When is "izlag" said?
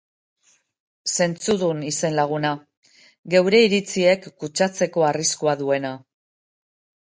1.89-2.49